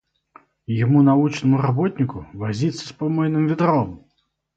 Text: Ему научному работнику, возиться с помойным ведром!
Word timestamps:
Ему 0.65 1.03
научному 1.03 1.61
работнику, 1.61 2.25
возиться 2.33 2.87
с 2.87 2.91
помойным 2.91 3.45
ведром! 3.45 4.07